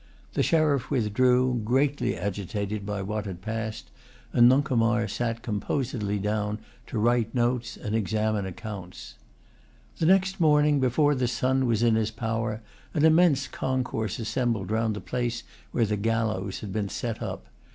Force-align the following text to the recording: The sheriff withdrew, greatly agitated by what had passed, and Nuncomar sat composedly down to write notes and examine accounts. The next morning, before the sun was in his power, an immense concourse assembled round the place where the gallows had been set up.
The 0.33 0.41
sheriff 0.41 0.89
withdrew, 0.89 1.61
greatly 1.63 2.17
agitated 2.17 2.87
by 2.87 3.03
what 3.03 3.27
had 3.27 3.43
passed, 3.43 3.91
and 4.33 4.49
Nuncomar 4.49 5.07
sat 5.07 5.43
composedly 5.43 6.17
down 6.17 6.57
to 6.87 6.97
write 6.97 7.35
notes 7.35 7.77
and 7.77 7.93
examine 7.93 8.47
accounts. 8.47 9.13
The 9.99 10.07
next 10.07 10.39
morning, 10.39 10.79
before 10.79 11.13
the 11.13 11.27
sun 11.27 11.67
was 11.67 11.83
in 11.83 11.93
his 11.93 12.09
power, 12.09 12.61
an 12.95 13.05
immense 13.05 13.47
concourse 13.47 14.17
assembled 14.17 14.71
round 14.71 14.95
the 14.95 15.01
place 15.01 15.43
where 15.71 15.85
the 15.85 15.97
gallows 15.97 16.61
had 16.61 16.73
been 16.73 16.89
set 16.89 17.21
up. 17.21 17.45